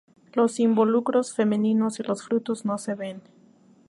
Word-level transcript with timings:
Los 0.33 0.59
involucros 0.59 1.35
femeninos 1.35 1.99
y 1.99 2.03
los 2.03 2.23
frutos 2.23 2.65
no 2.65 2.79
se 2.79 2.95
ven. 2.95 3.21